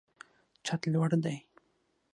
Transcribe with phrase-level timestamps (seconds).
[0.65, 1.37] چت لوړ دی.